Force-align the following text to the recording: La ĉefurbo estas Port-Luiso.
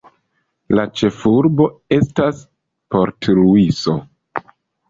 La 0.77 0.85
ĉefurbo 1.01 1.67
estas 1.97 2.41
Port-Luiso. 2.97 3.99